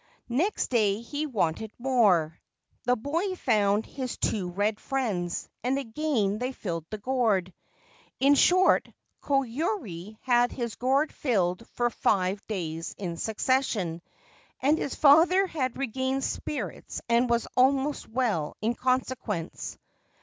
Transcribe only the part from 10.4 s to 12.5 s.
his gourd filled for five